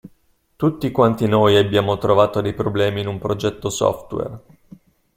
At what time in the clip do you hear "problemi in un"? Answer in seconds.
2.55-3.19